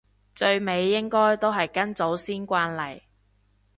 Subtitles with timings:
[0.33, 3.03] 最尾應該都係跟祖先慣例